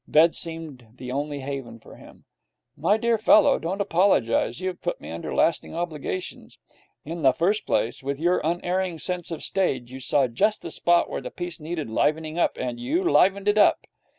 Bed 0.07 0.33
seemed 0.33 0.87
the 0.95 1.11
only 1.11 1.41
haven 1.41 1.79
for 1.79 1.95
him. 1.95 2.25
'My 2.75 2.97
dear 2.97 3.19
fellow, 3.19 3.59
don't 3.59 3.79
apologize. 3.81 4.59
You 4.59 4.69
have 4.69 4.81
put 4.81 4.99
me 4.99 5.11
under 5.11 5.31
lasting 5.31 5.75
obligations. 5.75 6.57
In 7.05 7.21
the 7.21 7.33
first 7.33 7.67
place, 7.67 8.01
with 8.01 8.19
your 8.19 8.41
unerring 8.43 8.97
sense 8.97 9.29
of 9.29 9.41
the 9.41 9.45
stage, 9.45 9.91
you 9.91 9.99
saw 9.99 10.25
just 10.25 10.63
the 10.63 10.71
spot 10.71 11.07
where 11.07 11.21
the 11.21 11.29
piece 11.29 11.59
needed 11.59 11.87
livening 11.87 12.39
up, 12.39 12.57
and 12.57 12.79
you 12.79 13.03
livened 13.07 13.47
it 13.47 13.59
up. 13.59 13.85